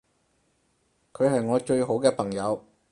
[1.13, 2.65] 佢係我最好嘅朋友